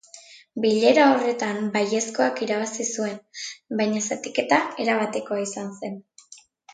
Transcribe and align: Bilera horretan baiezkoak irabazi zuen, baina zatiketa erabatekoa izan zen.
Bilera 0.63 1.01
horretan 1.09 1.59
baiezkoak 1.75 2.41
irabazi 2.47 2.87
zuen, 2.95 3.15
baina 3.81 4.01
zatiketa 4.07 4.59
erabatekoa 4.85 5.39
izan 5.49 5.69
zen. 5.83 6.01